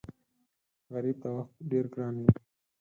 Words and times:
غریب 0.93 1.17
ته 1.21 1.29
وخت 1.37 1.53
ډېر 1.69 1.85
ګران 1.93 2.15
وي 2.21 2.29